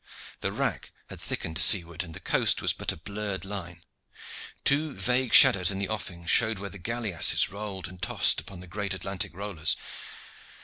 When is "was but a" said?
2.59-2.97